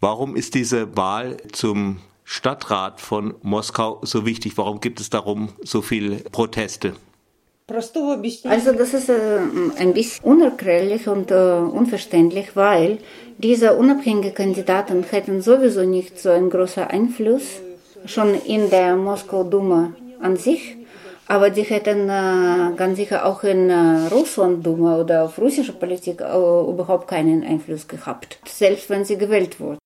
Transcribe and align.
Warum 0.00 0.36
ist 0.36 0.54
diese 0.54 0.94
Wahl 0.96 1.38
zum 1.52 2.00
Stadtrat 2.22 3.00
von 3.00 3.34
Moskau 3.42 4.00
so 4.02 4.26
wichtig? 4.26 4.58
Warum 4.58 4.80
gibt 4.80 5.00
es 5.00 5.08
darum 5.08 5.48
so 5.62 5.80
viele 5.80 6.16
Proteste? 6.16 6.92
Also 7.68 8.72
das 8.72 8.94
ist 8.94 9.08
äh, 9.08 9.38
ein 9.78 9.94
bisschen 9.94 10.24
unerklärlich 10.24 11.08
und 11.08 11.30
äh, 11.30 11.34
unverständlich, 11.34 12.54
weil 12.54 12.98
diese 13.38 13.74
unabhängigen 13.74 14.34
Kandidaten 14.34 15.02
hätten 15.02 15.40
sowieso 15.40 15.82
nicht 15.82 16.18
so 16.18 16.30
einen 16.30 16.50
großen 16.50 16.84
Einfluss 16.84 17.60
schon 18.04 18.34
in 18.34 18.70
der 18.70 18.96
Moskau 18.96 19.44
Duma 19.44 19.94
an 20.20 20.36
sich. 20.36 20.76
Aber 21.28 21.50
die 21.50 21.62
hätten 21.62 22.08
äh, 22.08 22.76
ganz 22.76 22.96
sicher 22.96 23.26
auch 23.26 23.42
in 23.42 23.68
äh, 23.68 24.06
Russland 24.12 24.64
Duma 24.64 24.98
oder 24.98 25.24
auf 25.24 25.38
russische 25.38 25.72
Politik 25.72 26.20
äh, 26.20 26.24
überhaupt 26.24 27.08
keinen 27.08 27.42
Einfluss 27.42 27.88
gehabt, 27.88 28.38
selbst 28.46 28.88
wenn 28.90 29.04
sie 29.04 29.18
gewählt 29.18 29.58
wurden. 29.58 29.78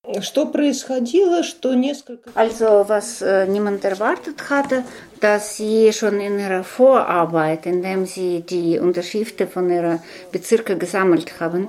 Also 2.35 2.85
was 2.89 3.23
äh, 3.23 3.47
niemand 3.47 3.85
erwartet 3.85 4.51
hatte, 4.51 4.85
dass 5.21 5.57
sie 5.57 5.93
schon 5.93 6.21
in 6.21 6.39
ihrer 6.39 6.63
Vorarbeit, 6.65 7.65
indem 7.65 8.05
sie 8.05 8.43
die 8.43 8.79
Unterschriften 8.79 9.49
von 9.49 9.71
ihrer 9.71 10.03
Bezirke 10.33 10.77
gesammelt 10.77 11.41
haben, 11.41 11.69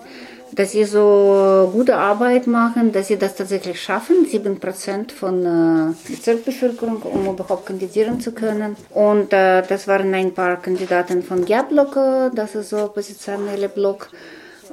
dass 0.53 0.73
sie 0.73 0.85
so 0.85 1.71
gute 1.73 1.97
Arbeit 1.97 2.47
machen, 2.47 2.93
dass 2.93 3.09
sie 3.09 3.19
das 3.19 3.35
tatsächlich 3.35 3.81
schaffen, 3.81 4.27
7% 4.27 5.13
von 5.13 5.45
äh, 5.45 6.11
Bezirksbevölkerung, 6.11 7.03
um 7.03 7.27
überhaupt 7.27 7.67
kandidieren 7.67 8.21
zu 8.21 8.33
können. 8.33 8.77
Und 8.91 9.33
äh, 9.33 9.63
das 9.63 9.89
waren 9.89 10.15
ein 10.15 10.33
paar 10.33 10.57
Kandidaten 10.57 11.23
von 11.23 11.45
GER-Block, 11.45 11.99
das 12.35 12.55
ist 12.55 12.71
so 12.71 12.85
oppositionelle 12.85 13.69
Block. 13.69 14.09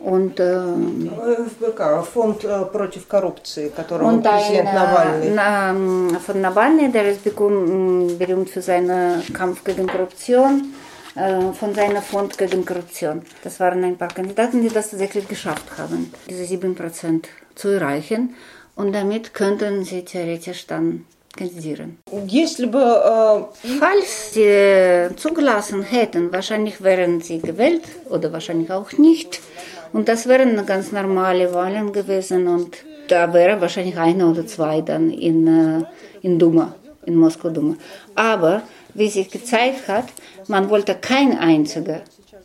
Und, 0.04 0.40
äh, 0.40 0.60
ФБК, 1.48 2.04
Фонд 2.04 2.46
против 2.72 3.08
коррупции, 3.08 3.70
которого 3.70 4.22
Präsident 4.22 4.74
Nawalny. 4.74 5.32
Na, 5.34 5.74
von 6.20 6.42
Nawalny, 6.42 6.92
der 6.92 7.12
ist 7.12 7.24
berühmt 7.24 8.50
für 8.50 8.62
seinen 8.62 9.24
Kampf 9.34 9.64
gegen 9.64 9.88
Korruption. 9.88 10.74
Äh, 11.19 11.53
von 11.53 11.75
seiner 11.75 12.01
Fond 12.01 12.39
gegen 12.39 12.65
Korruption. 12.65 13.23
Das 13.43 13.59
waren 13.59 13.83
ein 13.83 13.97
paar 13.97 14.09
Kandidaten, 14.09 14.63
die 14.63 14.69
das 14.69 14.91
tatsächlich 14.91 15.27
geschafft 15.27 15.67
haben, 15.77 16.13
diese 16.31 16.45
7% 16.45 17.25
zu 17.57 17.69
erreichen. 17.69 18.37
Und 18.77 18.93
damit 18.93 19.35
könnten 19.35 19.83
sie 19.85 20.05
theoretisch 20.05 20.69
dann 20.69 21.07
kandidieren. 21.37 21.99
Äh 22.13 22.21
Falls 23.81 24.33
sie 24.33 25.09
zugelassen 25.17 25.83
hätten, 25.83 26.33
wahrscheinlich 26.33 26.81
wären 26.83 27.21
sie 27.21 27.41
gewählt 27.41 27.83
oder 28.09 28.33
wahrscheinlich 28.33 28.71
auch 28.71 28.93
nicht. 28.93 29.41
Und 29.93 30.09
das 30.09 30.29
wären 30.29 30.65
ganz 30.67 30.93
normale 30.93 31.53
Wahlen 31.53 31.93
gewesen 31.93 32.47
und 32.47 32.77
da 33.09 33.33
wäre 33.33 33.61
wahrscheinlich 33.61 33.99
eine 33.99 34.25
oder 34.29 34.47
zwei 34.47 34.83
dann 34.83 35.11
in, 35.11 35.47
äh, 35.49 35.85
in 36.23 36.39
Duma, 36.39 36.77
in 37.07 37.17
Moskau 37.17 37.51
Duma. 37.51 37.75
Aber 38.15 38.63
wie 38.98 39.10
sich 39.10 39.30
gezeigt 39.30 39.88
hat, 39.88 40.06
man 40.48 40.70
wollte 40.70 40.96
kein 40.96 41.38
einziger 41.38 42.02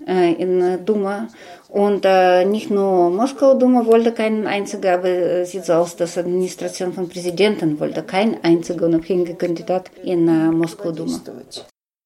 äh, 0.06 0.32
in 0.32 0.84
Duma 0.84 1.28
und 1.68 2.04
äh, 2.04 2.44
nicht 2.44 2.70
nur 2.70 3.10
Moskau 3.10 3.54
Duma 3.54 3.84
wollte 3.84 4.12
keinen 4.12 4.46
einziger, 4.46 4.94
aber 4.94 5.08
äh, 5.08 5.44
sieht 5.44 5.64
so 5.66 5.74
aus, 5.74 5.96
dass 5.96 6.14
die 6.14 6.20
Administration 6.20 6.92
von 6.92 7.08
Präsidenten 7.08 7.78
wollte 7.78 8.02
kein 8.02 8.42
einziger 8.42 8.86
unabhängiger 8.86 9.34
Kandidat 9.34 9.91
in 10.02 10.28
äh, 10.28 10.50
Moskau 10.50 10.92
Duma. 10.92 11.20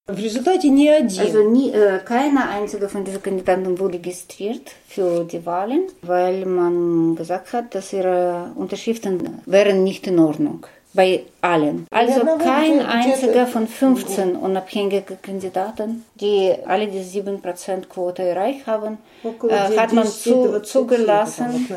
В 0.08 0.18
результате 0.18 0.68
ни 0.68 0.88
один. 0.88 1.20
Also 1.20 1.48
nie, 1.48 1.70
äh, 1.70 2.00
keiner 2.04 2.50
einzige 2.50 2.88
von 2.88 3.04
diesen 3.04 3.22
Kandidaten 3.22 3.78
wurde 3.78 3.98
registriert 3.98 4.72
für 4.88 5.22
die 5.22 5.46
Wahlen, 5.46 5.84
weil 6.02 6.44
man 6.44 7.14
gesagt 7.14 7.52
hat, 7.52 7.72
dass 7.72 7.92
ihre 7.92 8.50
Unterschriften 8.56 9.40
wären 9.46 9.84
nicht 9.84 10.08
in 10.08 10.18
Ordnung 10.18 10.66
bei 10.97 11.25
allen. 11.41 11.85
Also 11.91 12.21
kein 12.39 12.81
einziger 12.81 13.45
von 13.45 13.67
15 13.67 14.35
unabhängigen 14.35 15.21
Kandidaten, 15.21 16.03
die 16.15 16.53
alle 16.65 16.87
die 16.87 17.03
7% 17.03 17.87
Quote 17.87 18.23
erreicht 18.23 18.65
haben, 18.65 18.97
äh, 19.23 19.77
hat 19.77 19.93
man 19.93 20.07
zu, 20.07 20.59
zugelassen. 20.63 21.67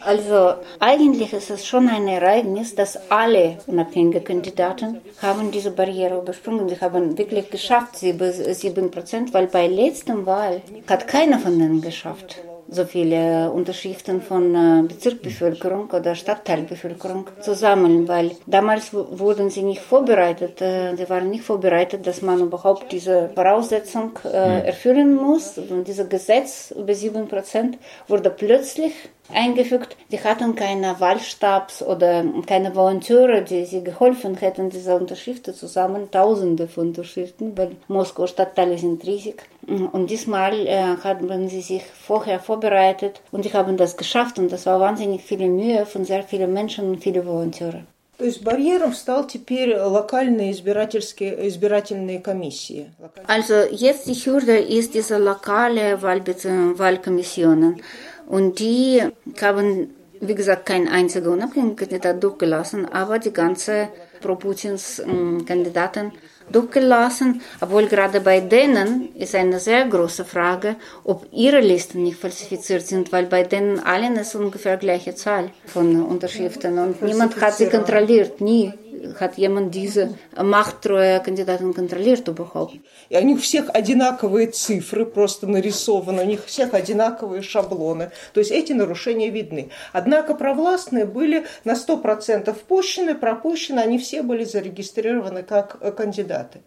Also 0.00 0.54
eigentlich 0.78 1.32
ist 1.32 1.50
es 1.50 1.66
schon 1.66 1.88
ein 1.88 2.06
Ereignis, 2.06 2.74
dass 2.74 3.10
alle 3.10 3.56
unabhängigen 3.66 4.22
Kandidaten 4.22 5.00
haben 5.22 5.50
diese 5.50 5.70
Barriere 5.70 6.18
übersprungen. 6.18 6.68
Sie 6.68 6.78
haben 6.78 7.16
wirklich 7.16 7.48
geschafft, 7.48 7.96
7%, 7.96 9.32
weil 9.32 9.46
bei 9.46 9.66
letzter 9.68 10.26
Wahl 10.26 10.60
hat 10.86 11.08
keiner 11.08 11.38
von 11.38 11.58
denen 11.58 11.80
geschafft 11.80 12.36
so 12.68 12.84
viele 12.84 13.50
Unterschriften 13.50 14.20
von 14.20 14.54
äh, 14.54 14.82
Bezirksbevölkerung 14.86 15.90
oder 15.90 16.14
Stadtteilbevölkerung 16.14 17.26
zu 17.40 17.54
sammeln, 17.54 18.08
weil 18.08 18.32
damals 18.46 18.92
wurden 18.92 19.50
sie 19.50 19.62
nicht 19.62 19.80
vorbereitet. 19.80 20.60
Äh, 20.60 20.96
sie 20.96 21.08
waren 21.08 21.30
nicht 21.30 21.44
vorbereitet, 21.44 22.06
dass 22.06 22.22
man 22.22 22.40
überhaupt 22.40 22.90
diese 22.92 23.30
Voraussetzung 23.34 24.18
äh, 24.24 24.66
erfüllen 24.66 25.14
muss. 25.14 25.58
Und 25.58 25.86
dieses 25.86 26.08
Gesetz 26.08 26.72
über 26.76 26.94
7 26.94 27.28
Prozent 27.28 27.78
wurde 28.08 28.30
plötzlich 28.30 28.92
eingefügt. 29.33 29.95
Die 30.11 30.19
hatten 30.19 30.55
keine 30.55 30.99
Wahlstabs 30.99 31.81
oder 31.81 32.23
keine 32.45 32.75
Volontäre, 32.75 33.41
die 33.43 33.65
sie 33.65 33.83
geholfen 33.83 34.35
hätten, 34.35 34.69
diese 34.69 34.95
Unterschriften 34.95 35.53
zu 35.53 35.67
sammeln. 35.67 36.09
Tausende 36.11 36.67
von 36.67 36.87
Unterschriften, 36.87 37.57
weil 37.57 37.71
Moskau 37.87 38.27
Stadtteile 38.27 38.77
sind 38.77 39.05
riesig. 39.05 39.43
Und 39.67 40.09
diesmal 40.09 40.67
äh, 40.67 40.97
haben 41.03 41.47
sie 41.47 41.61
sich 41.61 41.83
vorher 41.83 42.39
vorbereitet 42.39 43.21
und 43.31 43.43
sie 43.43 43.53
haben 43.53 43.77
das 43.77 43.95
geschafft 43.95 44.39
und 44.39 44.51
das 44.51 44.65
war 44.65 44.79
wahnsinnig 44.79 45.21
viel 45.21 45.47
Mühe 45.47 45.85
von 45.85 46.03
sehr 46.03 46.23
vielen 46.23 46.51
Menschen 46.51 46.89
und 46.89 47.03
vielen 47.03 47.25
Volontäre. 47.25 47.83
То 48.21 48.27
есть 48.27 48.43
барьером 48.43 48.93
стал 48.93 49.25
теперь 49.25 49.75
локальные 49.75 50.51
избирательские, 50.51 51.47
избирательные 51.47 52.19
комиссии. 52.19 52.91
Also 53.25 53.63
jetzt 53.71 54.05
die 54.05 54.13
Hürde 54.13 54.59
ist 54.59 54.93
diese 54.93 55.17
lokale 55.17 55.99
Wahlkommissionen. 56.03 57.81
Und 58.26 58.58
die 58.58 59.02
haben, 59.40 59.94
wie 60.20 60.34
gesagt, 60.34 60.66
kein 60.66 60.88
einziger 60.88 61.30
unabhängiger 61.30 61.86
Kandidat 61.86 62.22
durchgelassen, 62.22 62.86
aber 62.86 63.18
die 63.18 63.32
ganze 63.32 63.88
Pro-Putins 64.20 65.02
Kandidaten 65.46 66.12
durchgelassen, 66.50 67.40
obwohl 67.60 67.86
gerade 67.86 68.20
bei 68.20 68.40
denen 68.40 69.14
ist 69.16 69.34
eine 69.34 69.58
sehr 69.58 69.86
große 69.86 70.24
Frage, 70.24 70.76
ob 71.04 71.26
ihre 71.32 71.60
Listen 71.60 72.02
nicht 72.02 72.18
falsifiziert 72.18 72.86
sind, 72.86 73.12
weil 73.12 73.26
bei 73.26 73.42
denen 73.42 73.80
allen 73.80 74.16
ist 74.16 74.34
ungefähr 74.34 74.76
gleiche 74.76 75.14
Zahl 75.14 75.50
von 75.66 76.02
Unterschriften 76.04 76.78
und 76.78 77.02
niemand 77.02 77.40
hat 77.40 77.54
sie 77.54 77.68
kontrolliert, 77.68 78.40
nie 78.40 78.72
hat 79.20 79.36
jemand 79.36 79.74
diese 79.74 80.16
махтроя 80.36 81.20
кандидатов 81.20 81.74
контролирует 81.74 82.28
überhaupt? 82.28 82.80
И 83.08 83.16
у 83.16 83.22
них 83.22 83.40
всех 83.40 83.70
одинаковые 83.72 84.48
цифры 84.48 85.06
просто 85.06 85.46
нарисованы, 85.46 86.22
у 86.22 86.26
них 86.26 86.44
всех 86.44 86.74
одинаковые 86.74 87.42
шаблоны. 87.42 88.10
То 88.32 88.40
есть 88.40 88.50
эти 88.50 88.72
нарушения 88.72 89.30
видны. 89.30 89.70
Однако 89.92 90.34
провластные 90.34 91.04
были 91.04 91.46
на 91.64 91.72
100% 91.72 92.54
пущены, 92.68 93.14
пропущены, 93.14 93.80
они 93.80 93.98
все 93.98 94.22
были 94.22 94.44
зарегистрированы 94.44 95.42
как 95.42 95.96
кандидаты. 95.96 96.60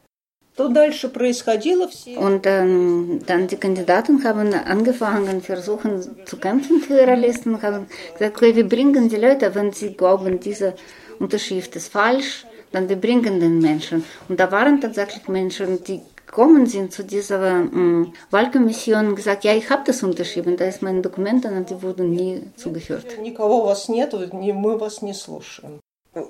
Что 0.59 0.67
дальше 0.67 1.07
происходило? 1.07 1.89
Und 2.17 2.45
ähm, 2.45 3.21
dann 3.25 3.47
die 3.47 3.55
Kandidaten 3.55 4.21
haben 4.25 4.53
angefangen, 4.53 5.41
versuchen 5.41 6.25
zu 6.25 6.35
kämpfen 6.35 6.81
für 6.81 6.99
ihre 6.99 7.15
Listen, 7.15 7.61
haben 7.61 7.87
gesagt, 8.11 8.35
okay, 8.35 8.53
wir 8.53 8.67
bringen 8.67 9.07
die 9.07 9.15
Leute, 9.15 9.55
wenn 9.55 9.71
sie 9.71 9.93
glauben, 9.93 10.41
diese 10.41 10.73
Unterschrift 11.18 11.76
ist 11.76 11.92
falsch, 11.92 12.46
dann 12.72 12.88
wir 12.88 12.96
bringen 12.96 13.40
den 13.40 13.60
Menschen. 13.60 14.04
Und 14.28 14.40
da 14.40 14.50
waren 14.50 14.80
tatsächlich 14.80 15.28
Menschen, 15.28 15.82
die 15.84 16.00
gekommen 16.26 16.66
sind 16.66 16.92
zu 16.92 17.04
dieser 17.04 17.40
ähm, 17.60 18.12
Wahlkommission 18.30 19.06
und 19.08 19.14
gesagt, 19.14 19.44
ja, 19.44 19.54
ich 19.54 19.70
habe 19.70 19.82
das 19.86 20.02
unterschrieben, 20.02 20.56
da 20.56 20.64
ist 20.64 20.82
mein 20.82 21.00
Dokument, 21.00 21.44
und 21.44 21.70
die 21.70 21.80
wurden 21.80 22.10
nie 22.10 22.42
zugehört. 22.56 23.06
Никого 23.22 23.64
вас 23.64 23.88
нет, 23.88 24.12
мы 24.12 24.76
вас 24.76 25.02
не 25.02 25.14
слушаем. 25.14 25.77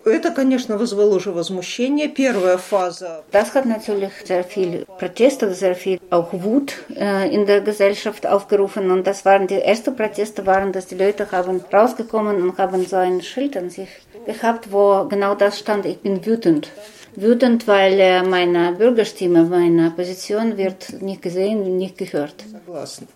Это, 0.06 0.30
конечно, 0.30 0.78
вызвало 0.78 1.14
уже 1.16 1.30
возмущение. 1.30 2.08
Первая 2.08 2.56
фаза. 2.56 3.22
Das 3.32 3.54
hat 3.54 3.66
natürlich 3.66 4.12
sehr 4.24 4.42
viel 4.42 4.86
Protest 4.98 5.42
oder 5.42 5.52
sehr 5.52 5.74
viel 5.74 6.00
auch 6.08 6.32
Wut 6.32 6.72
äh, 6.96 7.28
in 7.34 7.44
der 7.44 7.60
Gesellschaft 7.60 8.26
aufgerufen. 8.26 8.90
Und 8.90 9.06
das 9.06 9.26
waren 9.26 9.46
die 9.46 9.60
ersten 9.60 9.94
Proteste, 9.94 10.46
waren, 10.46 10.72
dass 10.72 10.86
die 10.86 10.94
Leute 10.94 11.30
haben 11.30 11.62
rausgekommen 11.70 12.42
und 12.42 12.56
haben 12.56 12.86
so 12.86 12.96
ein 12.96 13.20
Schild 13.20 13.58
an 13.58 13.68
sich 13.68 13.90
gehabt, 14.24 14.72
wo 14.72 15.04
genau 15.06 15.34
das 15.34 15.58
stand: 15.58 15.84
Ich 15.84 15.98
bin 15.98 16.24
wütend. 16.24 16.70
Wütend, 17.14 17.68
weil 17.68 18.00
äh, 18.00 18.22
meine 18.22 18.72
Bürgerstimme, 18.72 19.44
meine 19.44 19.90
Position 19.90 20.56
wird 20.56 21.02
nicht 21.02 21.20
gesehen, 21.20 21.76
nicht 21.76 21.98
gehört. 21.98 22.36
Согласна. 22.50 23.06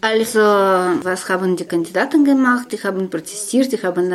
Also, 0.00 0.40
was 0.40 1.28
haben 1.28 1.56
die 1.56 1.64
Kandidaten 1.64 2.24
gemacht? 2.24 2.72
Die 2.72 2.82
haben 2.82 3.08
protestiert, 3.10 3.72
die 3.72 3.82
haben 3.82 4.12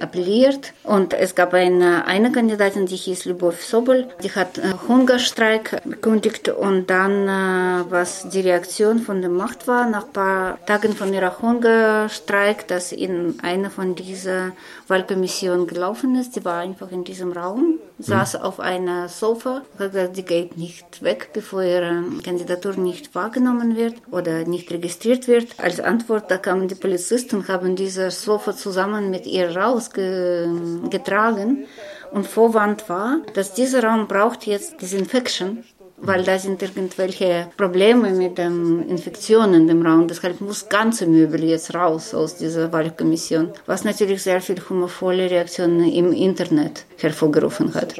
appelliert. 0.00 0.72
Und 0.84 1.14
es 1.14 1.34
gab 1.34 1.54
eine, 1.54 2.04
eine 2.06 2.30
Kandidatin, 2.30 2.86
die 2.86 2.96
hieß 2.96 3.24
Lubov 3.26 3.62
Sobol, 3.62 4.08
die 4.22 4.30
hat 4.30 4.60
Hungerstreik 4.88 5.82
bekündigt. 5.84 6.48
Und 6.48 6.90
dann, 6.90 7.26
was 7.88 8.28
die 8.28 8.40
Reaktion 8.40 8.98
von 9.00 9.20
der 9.20 9.30
Macht 9.30 9.66
war, 9.66 9.88
nach 9.88 10.06
ein 10.06 10.12
paar 10.12 10.66
Tagen 10.66 10.94
von 10.94 11.12
ihrer 11.14 11.40
Hungerstreik, 11.40 12.68
dass 12.68 12.92
in 12.92 13.38
einer 13.42 13.70
von 13.70 13.94
dieser 13.94 14.52
Wahlkommission 14.88 15.66
gelaufen 15.66 16.16
ist. 16.16 16.34
Sie 16.34 16.44
war 16.44 16.60
einfach 16.60 16.90
in 16.90 17.04
diesem 17.04 17.32
Raum, 17.32 17.78
saß 17.98 18.34
mhm. 18.34 18.40
auf 18.40 18.60
einer 18.60 19.08
Sofa, 19.08 19.62
hat 19.78 19.92
gesagt, 19.92 20.16
sie 20.16 20.24
geht 20.24 20.58
nicht 20.58 21.02
weg, 21.02 21.30
bevor 21.32 21.62
ihre 21.62 22.02
Kandidatur 22.22 22.76
nicht 22.76 23.14
wahrgenommen 23.14 23.76
wird 23.76 23.94
oder 24.10 24.44
nicht 24.44 24.70
registriert 24.70 25.26
wird. 25.28 25.48
Als 25.58 25.80
Antwort, 25.80 26.30
da 26.30 26.36
kamen 26.38 26.68
die 26.68 26.74
Polizisten 26.74 27.48
haben 27.48 27.76
dieses 27.76 28.22
Sofa 28.22 28.54
zusammen 28.54 29.10
mit 29.10 29.26
ihr 29.26 29.56
rausgetragen 29.56 31.66
und 32.12 32.26
Vorwand 32.26 32.88
war, 32.88 33.18
dass 33.34 33.54
dieser 33.54 33.84
Raum 33.84 34.08
braucht 34.08 34.46
jetzt 34.46 34.82
Desinfection 34.82 35.64
weil 36.02 36.24
da 36.24 36.38
sind 36.38 36.62
irgendwelche 36.62 37.48
Probleme 37.56 38.10
mit 38.10 38.38
den 38.38 38.88
Infektionen 38.88 39.68
im 39.68 39.84
Raum. 39.84 40.08
Deshalb 40.08 40.40
muss 40.40 40.68
ganze 40.68 41.06
Möbel 41.06 41.44
jetzt 41.44 41.74
raus 41.74 42.14
aus 42.14 42.36
dieser 42.36 42.72
Wahlkommission, 42.72 43.52
was 43.66 43.84
natürlich 43.84 44.22
sehr 44.22 44.40
viel 44.40 44.60
humorvolle 44.68 45.30
Reaktionen 45.30 45.92
im 45.92 46.12
Internet 46.12 46.84
hervorgerufen 46.98 47.74
hat. 47.74 47.96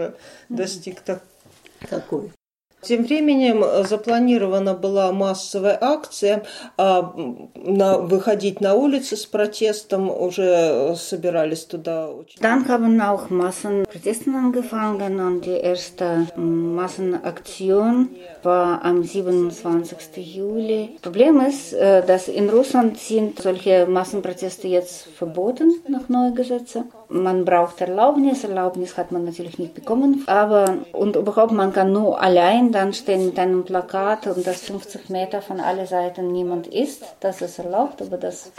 Тем 2.82 3.04
временем 3.04 3.62
э, 3.62 3.84
запланирована 3.84 4.74
была 4.74 5.12
массовая 5.12 5.78
акция, 5.80 6.44
а 6.78 7.14
на, 7.54 7.98
выходить 7.98 8.60
на 8.60 8.74
улицы 8.74 9.16
с 9.16 9.26
протестом 9.26 10.10
уже 10.10 10.44
э, 10.44 10.94
собирались 10.96 11.64
туда. 11.64 12.08
Dann 12.40 12.66
haben 12.68 13.00
auch 13.00 13.28
Massenproteste 13.28 14.30
angefangen 14.30 15.20
und 15.20 15.44
die 15.44 15.60
erste 15.60 16.26
Massenaktion 16.36 18.08
war 18.42 18.82
am 18.82 19.04
27. 19.04 20.16
Juli. 20.16 20.96
Problem 21.02 21.40
ist, 21.40 21.74
äh, 21.74 22.04
dass 22.06 22.28
in 22.28 22.48
Russland 22.48 22.98
sind 22.98 23.40
solche 23.40 23.86
Massenproteste 23.86 24.68
jetzt 24.68 25.06
verboten 25.18 25.74
nach 25.88 26.08
neuen 26.08 26.34
Gesetzen. 26.34 26.84
Man 27.12 27.44
braucht 27.44 27.80
Erlaubnis, 27.80 28.44
Erlaubnis 28.44 28.96
hat 28.96 29.10
man 29.10 29.24
natürlich 29.24 29.58
nicht 29.58 29.74
bekommen, 29.74 30.22
aber 30.26 30.78
und 30.92 31.16
überhaupt 31.16 31.50
man 31.50 31.72
kann 31.72 31.92
nur 31.92 32.20
allein 32.20 32.70
dann 32.70 32.92
stehen 32.92 33.26
mit 33.26 33.38
einem 33.38 33.64
Plakat 33.64 34.28
und 34.28 34.46
das 34.46 34.62
50 34.62 35.10
Meter 35.10 35.42
von 35.42 35.58
alle 35.58 35.86
Seiten 35.86 36.30
niemand 36.30 36.68
ist. 36.68 37.02
Das 37.18 37.42
ist 37.42 37.58
erlaubt, 37.58 38.00
aber 38.00 38.16
das 38.16 38.52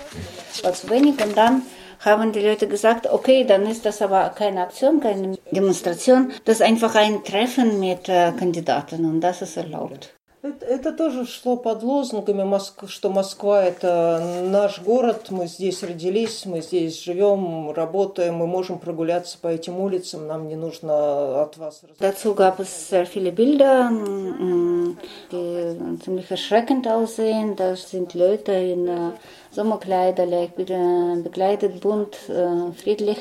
war 0.63 0.73
zu 0.73 0.89
wenig. 0.89 1.23
Und 1.23 1.37
dann 1.37 1.61
haben 2.01 2.33
die 2.33 2.45
Leute 2.45 2.67
gesagt, 2.67 3.07
okay, 3.07 3.45
dann 3.45 3.65
ist 3.65 3.85
das 3.85 4.01
aber 4.01 4.29
keine 4.29 4.63
Aktion, 4.63 4.99
keine 4.99 5.37
Demonstration, 5.51 6.33
das 6.43 6.55
ist 6.55 6.61
einfach 6.61 6.95
ein 6.95 7.23
Treffen 7.23 7.79
mit 7.79 8.09
äh, 8.09 8.33
Kandidaten 8.37 9.05
und 9.05 9.21
das 9.21 9.41
ist 9.41 9.55
erlaubt. 9.55 10.13
Это, 10.43 10.65
это 10.65 10.91
тоже 10.91 11.27
шло 11.27 11.55
под 11.55 11.83
лозунгами, 11.83 12.59
что 12.87 13.09
Москва– 13.11 13.63
это 13.65 14.41
наш 14.47 14.81
город, 14.81 15.27
мы 15.29 15.45
здесь 15.45 15.83
родились, 15.83 16.47
мы 16.47 16.61
здесь 16.61 16.99
живем, 17.03 17.71
работаем, 17.71 18.37
мы 18.37 18.47
можем 18.47 18.79
прогуляться 18.79 19.37
по 19.39 19.49
этим 19.49 19.79
улицам, 19.79 20.25
нам 20.25 20.47
не 20.47 20.55
нужно 20.55 21.43
от 21.43 21.57
вас... 21.57 21.83
Dazu 21.99 22.33
gab 22.33 22.59
es 22.59 22.89
sehr 22.89 23.05
viele 23.05 23.31
Bilder, 23.31 23.91
die 25.31 25.99
ziemlich 26.03 26.31
erschreckend 26.31 26.87
aussehen. 26.87 27.55
Da 27.55 27.75
sind 27.75 28.15
Leute 28.15 28.51
in 28.53 29.13
Sommerkleider, 29.51 30.25
begleitet, 30.25 31.81
bunt, 31.81 32.15
friedlich 32.81 33.19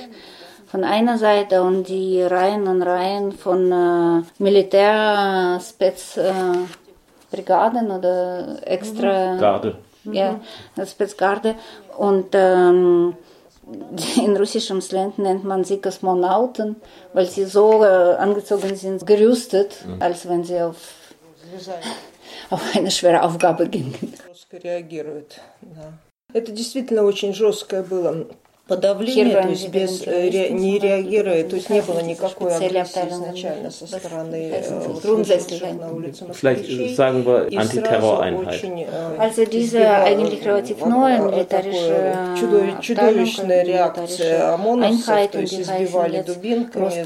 von 0.70 0.84
einer 0.84 1.18
Seite 1.18 1.62
und 1.62 1.88
die 1.88 2.22
Reihen 2.22 2.68
und 2.68 2.82
Reihen 2.82 3.32
von 3.32 3.72
äh, 3.72 4.22
Militärspez 4.38 6.16
äh, 6.16 6.32
Brigaden 7.31 7.91
oder 7.91 8.57
extra. 8.65 9.35
Garde. 9.37 9.77
Ja, 10.03 10.39
Spezgarde. 10.85 11.55
Und 11.97 12.27
ähm, 12.33 13.15
in 14.23 14.37
russischem 14.37 14.81
Slang 14.81 15.13
nennt 15.17 15.43
man 15.43 15.63
sie 15.63 15.81
Kosmonauten, 15.81 16.75
weil 17.13 17.25
sie 17.25 17.45
so 17.45 17.83
äh, 17.83 18.15
angezogen 18.15 18.75
sind, 18.75 19.05
gerüstet, 19.05 19.83
mhm. 19.85 20.01
als 20.01 20.27
wenn 20.29 20.43
sie 20.43 20.61
auf, 20.61 20.77
auf 22.49 22.61
eine 22.75 22.91
schwere 22.91 23.23
Aufgabe 23.23 23.67
gingen. 23.67 24.13
Это 26.33 26.51
действительно 26.51 27.03
очень 27.03 27.33
жесткое 27.33 27.81
было 27.81 28.27
подавление, 28.70 29.42
то 29.42 29.48
есть 29.48 29.68
без, 29.68 30.06
ре, 30.06 30.50
не 30.50 30.78
реагируя, 30.78 31.42
то 31.42 31.56
есть 31.56 31.68
не 31.70 31.82
было 31.82 32.00
никакой 32.00 32.54
агрессии 32.54 33.08
изначально 33.10 33.70
со 33.70 33.86
стороны 33.86 34.62
служащих 35.02 35.62
на 35.74 35.92
улице 35.92 36.20
Vielleicht 36.40 36.96
sagen 36.96 37.26
wir 37.26 37.48
Antiterroreinheit. 37.64 38.62
Also 39.18 39.44
diese 39.44 39.80
eigentlich 40.10 40.46
relativ 40.46 40.78
neue 40.84 41.18
militärische 41.28 41.96
чудовищная 42.80 43.62
реакция 43.64 44.54
ОМОНовцев, 44.54 45.30
то 45.32 45.40
есть 45.40 45.60
избивали 45.60 46.22
дубинками, 46.22 47.02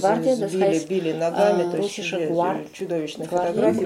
били, 0.52 0.78
били 0.86 1.12
ногами, 1.12 1.62
то 1.70 1.78
есть 1.78 1.94
чудовищные 2.74 3.28
фотографии 3.28 3.84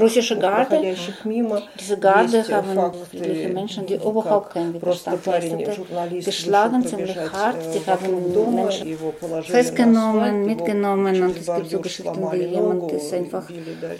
russische 0.00 0.36
Garde, 0.36 0.96
мимо, 1.24 1.62
diese 1.78 1.96
Garde 1.98 2.44
haben 2.50 2.92
friedliche 3.10 3.48
Menschen, 3.48 3.86
die 3.86 3.94
überhaupt 3.94 4.50
keinen 4.50 4.74
Widerstand 4.74 5.24
leisteten, 5.26 5.86
geschlagen, 6.24 6.55
ziemlich 6.84 7.16
hart. 7.16 7.62
Sie 7.72 7.80
haben 7.86 8.54
Menschen 8.54 8.96
festgenommen, 9.42 10.46
mitgenommen 10.46 11.22
und 11.22 11.36
es 11.36 11.46
gibt 11.46 11.70
so 11.70 11.80
Geschichten, 11.80 12.32
wie 12.32 12.44
jemand 12.44 12.92
ist 12.92 13.12
einfach 13.12 13.48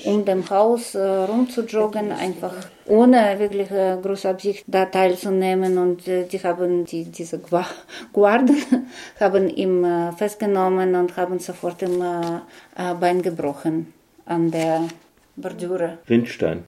um 0.04 0.24
dem 0.24 0.48
Haus 0.50 0.94
äh, 0.94 1.00
rumzujoggen, 1.00 2.12
einfach 2.12 2.54
ohne 2.86 3.38
wirklich 3.38 3.70
äh, 3.70 3.96
große 4.00 4.28
Absicht 4.28 4.64
da 4.66 4.86
teilzunehmen 4.86 5.78
und 5.78 6.06
äh, 6.08 6.24
die 6.24 6.42
haben 6.42 6.84
die, 6.84 7.04
diese 7.04 7.40
Guarden 8.12 8.56
haben 9.20 9.48
ihn 9.48 9.84
äh, 9.84 10.12
festgenommen 10.12 10.94
und 10.94 11.16
haben 11.16 11.38
sofort 11.38 11.82
im 11.82 12.00
äh, 12.00 12.94
Bein 13.00 13.22
gebrochen 13.22 13.92
an 14.26 14.50
der 14.50 14.88
Bordüre. 15.36 15.98
Windstein. 16.06 16.64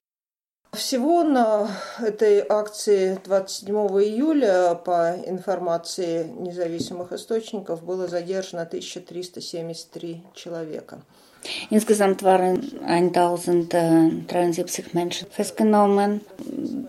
Всего 0.73 1.25
на 1.25 1.67
этой 1.99 2.45
акции 2.47 3.19
27 3.25 3.75
июля, 4.05 4.75
по 4.75 5.15
информации 5.27 6.25
независимых 6.25 7.13
источников, 7.13 7.83
было 7.83 8.07
задержано 8.07 8.63
1373 8.63 10.23
человека. 10.35 11.01
Insgesamt 11.71 12.23
waren 12.23 12.63
1073 12.85 14.93
Menschen 14.93 15.29
festgenommen. 15.31 16.21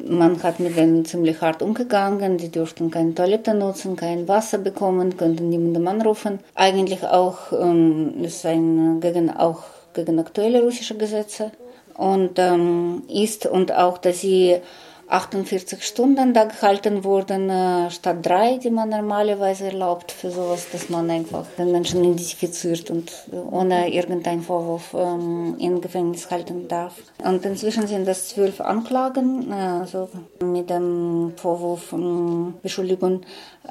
Man 0.05 0.43
hat 0.43 0.59
mit 0.59 0.75
denen 0.75 1.05
ziemlich 1.05 1.39
hart 1.39 1.61
umgegangen. 1.61 2.37
Die 2.37 2.49
durften 2.49 2.91
keine 2.91 3.13
Toilette 3.13 3.53
nutzen, 3.53 3.95
kein 3.95 4.27
Wasser 4.27 4.57
bekommen, 4.57 5.15
konnten 5.15 5.49
niemandem 5.49 5.87
anrufen. 5.87 6.39
Eigentlich 6.55 7.05
auch 7.05 7.53
ähm, 7.53 8.23
ist 8.23 8.45
ein 8.45 8.99
gegen 8.99 9.29
auch 9.29 9.63
gegen 9.93 10.19
aktuelle 10.19 10.61
russische 10.61 10.97
Gesetze 10.97 11.51
und 11.99 12.39
ähm, 12.39 13.03
ist 13.09 13.45
und 13.45 13.73
auch, 13.73 13.97
dass 13.97 14.21
sie 14.21 14.61
48 15.09 15.83
Stunden 15.83 16.33
da 16.35 16.45
gehalten 16.45 17.03
wurden, 17.03 17.49
äh, 17.49 17.89
statt 17.89 18.17
drei, 18.21 18.57
die 18.57 18.69
man 18.69 18.89
normalerweise 18.89 19.65
erlaubt 19.65 20.11
für 20.11 20.29
sowas, 20.29 20.67
dass 20.71 20.89
man 20.89 21.09
einfach 21.09 21.45
den 21.57 21.71
Menschen 21.71 22.03
identifiziert 22.03 22.91
und 22.91 23.11
ohne 23.49 23.91
irgendeinen 23.91 24.43
Vorwurf 24.43 24.93
ähm, 24.93 25.55
in 25.59 25.81
Gefängnis 25.81 26.29
halten 26.29 26.67
darf. 26.67 26.93
Und 27.23 27.43
inzwischen 27.43 27.87
sind 27.87 28.07
das 28.07 28.29
zwölf 28.29 28.61
Anklagen, 28.61 29.51
äh, 29.51 29.55
also 29.55 30.09
mit 30.43 30.69
dem 30.69 31.33
Vorwurf 31.35 31.91
ähm, 31.91 32.53
Beschuldigung 32.61 33.21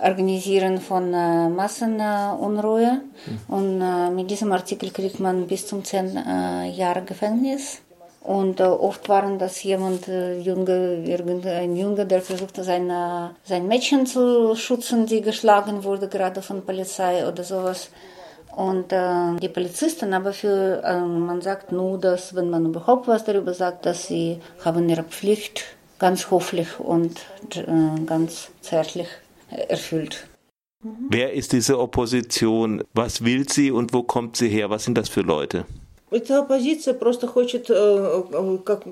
Organisieren 0.02 0.80
von 0.80 1.14
äh, 1.14 1.48
Massenunruhe. 1.48 3.00
Mhm. 3.48 3.54
Und 3.54 3.80
äh, 3.80 4.10
mit 4.10 4.30
diesem 4.30 4.52
Artikel 4.52 4.90
kriegt 4.90 5.20
man 5.20 5.46
bis 5.46 5.66
zum 5.66 5.84
zehn 5.84 6.16
äh, 6.16 6.68
Jahre 6.70 7.02
Gefängnis. 7.02 7.80
Und 8.28 8.60
äh, 8.60 8.64
oft 8.64 9.08
waren 9.08 9.38
das 9.38 9.62
jemand, 9.62 10.06
äh, 10.06 10.38
Junge, 10.38 11.02
irgendein 11.02 11.74
Junge, 11.74 12.04
der 12.04 12.20
versuchte, 12.20 12.62
seine, 12.62 13.34
sein 13.42 13.66
Mädchen 13.66 14.04
zu 14.04 14.54
schützen, 14.54 15.06
die 15.06 15.22
geschlagen 15.22 15.82
wurde, 15.82 16.08
gerade 16.08 16.42
von 16.42 16.62
Polizei 16.62 17.26
oder 17.26 17.42
sowas. 17.42 17.88
Und 18.54 18.92
äh, 18.92 19.36
die 19.40 19.48
Polizisten 19.48 20.12
aber 20.12 20.34
für, 20.34 20.82
äh, 20.84 21.00
man 21.00 21.40
sagt 21.40 21.72
nur, 21.72 21.96
dass, 21.96 22.34
wenn 22.34 22.50
man 22.50 22.66
überhaupt 22.66 23.08
was 23.08 23.24
darüber 23.24 23.54
sagt, 23.54 23.86
dass 23.86 24.08
sie 24.08 24.40
haben 24.62 24.86
ihre 24.90 25.04
Pflicht 25.04 25.64
ganz 25.98 26.30
hoffentlich 26.30 26.78
und 26.78 27.16
äh, 27.54 28.04
ganz 28.04 28.50
zärtlich 28.60 29.08
erfüllt. 29.68 30.28
Wer 31.08 31.32
ist 31.32 31.54
diese 31.54 31.78
Opposition? 31.78 32.84
Was 32.92 33.24
will 33.24 33.48
sie 33.48 33.70
und 33.70 33.94
wo 33.94 34.02
kommt 34.02 34.36
sie 34.36 34.50
her? 34.50 34.68
Was 34.68 34.84
sind 34.84 34.98
das 34.98 35.08
für 35.08 35.22
Leute? 35.22 35.64
Эта 36.10 36.38
оппозиция 36.38 36.94
просто 36.94 37.26
хочет 37.26 37.66
э, 37.68 38.22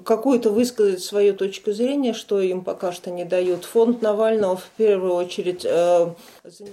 какую-то 0.05 0.51
высказать 0.51 1.03
свою 1.03 1.35
точку 1.35 1.73
зрения, 1.73 2.13
что 2.13 2.41
им 2.41 2.63
пока 2.63 2.93
что 2.93 3.11
не 3.11 3.25
дают. 3.25 3.65
Фонд 3.65 4.03
Навального 4.03 4.57
в 4.57 4.69
первую 4.77 5.15
очередь... 5.15 5.65
Äh, 5.65 6.09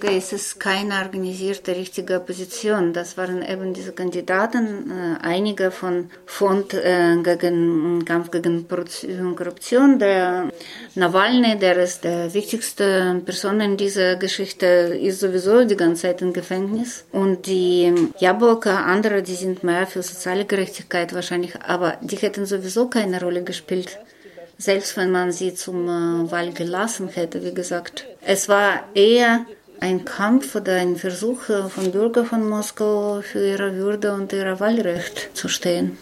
es 0.01 0.33
ist 0.33 0.59
keine 0.59 0.99
organisierte 0.99 1.75
richtige 1.75 2.17
Opposition. 2.17 2.93
Das 2.93 3.17
waren 3.17 3.41
eben 3.41 3.73
diese 3.73 3.93
Kandidaten, 3.93 4.91
äh, 4.91 5.25
einige 5.25 5.71
von 5.71 6.09
Fond 6.25 6.73
äh, 6.73 7.15
gegen 7.23 8.03
Kampf 8.05 8.29
gegen 8.31 8.67
Korruption. 8.67 9.97
Der 9.97 10.51
Nawalny, 10.95 11.57
der 11.57 11.77
ist 11.77 12.03
der 12.03 12.33
wichtigste 12.33 13.21
Person 13.25 13.61
in 13.61 13.77
dieser 13.77 14.17
Geschichte, 14.17 14.65
ist 14.65 15.21
sowieso 15.21 15.63
die 15.63 15.77
ganze 15.77 16.03
Zeit 16.03 16.21
im 16.21 16.33
Gefängnis. 16.33 17.05
Und 17.11 17.47
die 17.47 17.93
Jaboka, 18.19 18.83
andere, 18.83 19.23
die 19.23 19.35
sind 19.35 19.63
mehr 19.63 19.87
für 19.87 20.03
soziale 20.03 20.32
Gerechtigkeit 20.45 21.13
wahrscheinlich, 21.13 21.61
aber 21.61 21.97
die 22.01 22.17
hätten 22.17 22.45
sowieso 22.45 22.87
keine 22.87 23.19
Rolle 23.21 23.43
gespielt 23.43 23.99
selbst 24.57 24.97
wenn 24.97 25.11
man 25.11 25.31
sie 25.31 25.53
zum 25.53 25.87
äh, 25.87 26.31
Wahl 26.31 26.51
gelassen 26.53 27.09
hätte, 27.09 27.43
wie 27.43 27.53
gesagt. 27.53 28.05
Es 28.21 28.49
war 28.49 28.83
eher 28.93 29.45
ein 29.79 30.05
Kampf 30.05 30.55
oder 30.55 30.75
ein 30.75 30.95
Versuch 30.95 31.49
äh, 31.49 31.63
von 31.69 31.91
Bürgern 31.91 32.25
von 32.25 32.47
Moskau 32.47 33.21
für 33.21 33.45
ihre 33.45 33.75
Würde 33.75 34.13
und 34.13 34.31
ihr 34.33 34.59
Wahlrecht 34.59 35.31
zu 35.33 35.47
stehen. 35.47 35.97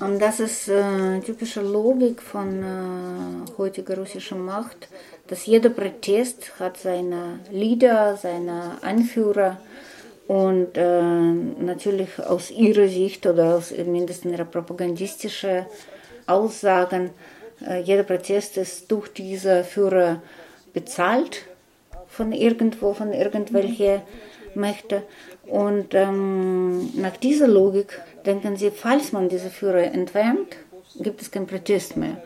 Und 0.00 0.22
das 0.22 0.38
ist 0.38 0.68
äh, 0.68 1.18
typische 1.20 1.60
Logik 1.60 2.22
von 2.22 2.62
äh, 2.62 3.58
heutiger 3.58 3.98
russischer 3.98 4.36
Macht, 4.36 4.88
dass 5.26 5.44
jeder 5.46 5.70
Protest 5.70 6.52
hat 6.60 6.76
seine 6.76 7.40
Leader, 7.50 8.16
seine 8.16 8.78
Anführer 8.82 9.58
und 10.28 10.76
äh, 10.76 11.02
natürlich 11.02 12.16
aus 12.20 12.52
ihrer 12.52 12.86
Sicht 12.86 13.26
oder 13.26 13.56
aus 13.56 13.72
mindestens 13.72 14.32
ihrer 14.32 14.44
propagandistischen 14.44 15.66
Aussagen, 16.28 17.10
äh, 17.66 17.80
jeder 17.80 18.04
Protest 18.04 18.56
ist 18.56 18.88
durch 18.88 19.08
diese 19.08 19.64
Führer 19.64 20.22
bezahlt 20.72 21.42
von 22.06 22.30
irgendwo, 22.30 22.94
von 22.94 23.12
irgendwelchen 23.12 24.02
Mächten. 24.54 25.02
Und 25.46 25.94
ähm, 25.94 26.90
nach 27.00 27.16
dieser 27.16 27.48
Logik 27.48 28.00
denken 28.24 28.56
sie, 28.56 28.70
falls 28.70 29.12
man 29.12 29.28
diese 29.28 29.50
Führer 29.50 29.82
entfernt, 29.82 30.56
gibt 31.00 31.20
es 31.20 31.30
keinen 31.30 31.46
Protest 31.46 31.96
mehr. 31.96 32.22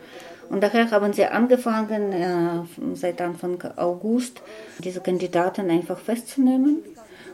Und 0.49 0.61
daher 0.61 0.89
haben 0.91 1.11
sie 1.13 1.25
angefangen, 1.25 2.13
äh, 2.13 2.95
seit 2.95 3.21
Anfang 3.21 3.61
August 3.75 4.41
diese 4.79 5.01
Kandidaten 5.01 5.69
einfach 5.69 5.99
festzunehmen 5.99 6.83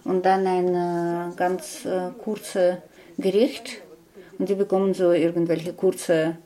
und 0.04 0.25
dann 0.25 0.48
ein 0.48 0.70
äh, 0.74 1.36
ganz 1.36 1.86
äh, 1.86 2.10
kurzes 2.24 2.78
Gericht 3.18 3.82
und 4.40 4.48
sie 4.48 4.56
bekommen 4.56 4.94
so 4.94 5.12
irgendwelche 5.12 5.74
kurze 5.74 6.38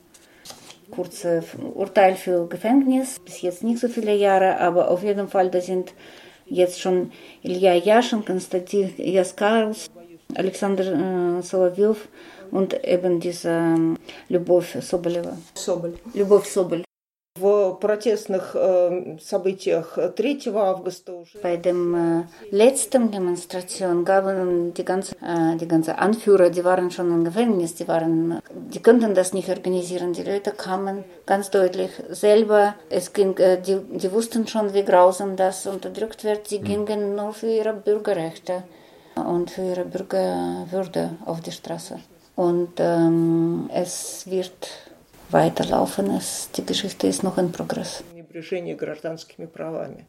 kurze 0.90 1.42
Urteil 1.74 2.16
für 2.16 2.46
Gefängnis, 2.48 3.18
bis 3.20 3.42
jetzt 3.42 3.62
nicht 3.62 3.78
so 3.78 3.88
viele 3.88 4.14
Jahre, 4.14 4.58
aber 4.58 4.90
auf 4.90 5.02
jeden 5.02 5.28
Fall, 5.28 5.50
da 5.50 5.60
sind 5.60 5.92
Ецшин 6.50 7.12
Илья 7.42 7.74
Яшин, 7.74 8.22
Константин 8.22 8.90
Яскарлс, 8.96 9.90
Александр 10.34 10.84
э, 10.86 11.42
Соловьев 11.42 12.08
und 12.50 12.74
eben 12.84 13.20
diese 13.20 13.96
Любовь 14.28 14.76
Соболева. 14.82 15.36
Соболь. 15.54 15.96
Любовь 16.14 16.48
Соболь. 16.48 16.87
В 17.67 17.73
протестных 17.73 18.55
äh, 18.55 19.17
событиях 19.19 19.97
3 19.97 20.53
августа 20.55 21.13
уже. 21.13 21.39
Bei 21.39 21.57
dem 21.57 21.93
äh, 21.93 22.23
letzten 22.51 23.11
Demonstration 23.11 24.05
gaben 24.05 24.73
die 24.73 24.85
ganze, 24.85 25.13
äh, 25.15 25.57
die 25.57 25.67
ganze 25.67 25.97
Anführer, 25.97 26.49
die 26.49 26.63
waren 26.63 26.89
schon 26.89 27.11
im 27.11 27.25
Gefängnis, 27.25 27.75
die 27.75 27.85
waren, 27.85 28.39
die 28.73 28.81
konnten 28.81 29.13
das 29.13 29.33
nicht 29.33 29.49
organisieren. 29.49 30.13
Die 30.13 30.23
Leute 30.23 30.51
kamen 30.51 31.03
ganz 31.25 31.51
deutlich 31.51 31.91
selber. 32.11 32.75
Es 32.89 33.11
ging, 33.11 33.35
äh, 33.37 33.61
die, 33.61 33.77
die 33.91 34.11
wussten 34.13 34.47
schon, 34.47 34.73
wie 34.73 34.85
grausam 34.85 35.35
das 35.35 35.67
unterdrückt 35.67 36.23
wird. 36.23 36.47
Sie 36.47 36.59
mhm. 36.59 36.85
gingen 36.85 37.15
nur 37.17 37.33
für 37.33 37.51
ihre 37.51 37.73
Bürgerrechte 37.73 38.63
und 39.15 39.51
für 39.51 39.63
ihre 39.63 39.83
Bürgerwürde 39.83 41.17
auf 41.25 41.41
die 41.41 41.51
Straße. 41.51 41.99
Und 42.37 42.79
ähm, 42.79 43.69
es 43.73 44.25
wird 44.27 44.69
weiterlaufen. 45.30 46.10
Es, 46.16 46.50
die 46.52 46.64
Geschichte 46.64 47.06
ist 47.06 47.22
noch 47.22 47.38
in 47.38 47.52
Progress. 47.52 48.02
гражданскими 48.74 49.46
правами. 49.46 50.06